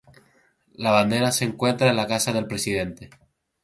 La 0.73 0.89
bandera 0.89 1.31
se 1.31 1.45
encuentra 1.45 1.87
en 1.87 1.95
la 1.95 2.07
casa 2.07 2.33
del 2.33 2.47
presidente. 2.47 3.11